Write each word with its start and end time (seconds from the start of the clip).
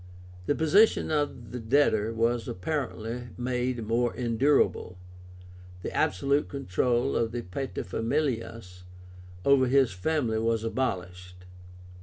The 0.47 0.55
position 0.55 1.11
of 1.11 1.51
the 1.51 1.59
debtor 1.59 2.11
was 2.11 2.47
apparently 2.47 3.27
made 3.37 3.85
more 3.85 4.15
endurable. 4.15 4.97
The 5.83 5.95
absolute 5.95 6.49
control 6.49 7.15
of 7.15 7.31
the 7.31 7.43
pater 7.43 7.83
familias 7.83 8.83
over 9.45 9.67
his 9.67 9.91
family 9.91 10.39
was 10.39 10.63
abolished. 10.63 11.45